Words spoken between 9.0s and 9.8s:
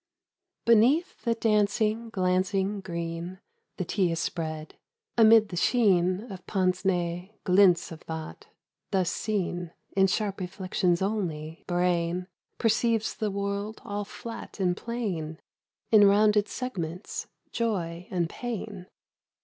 seen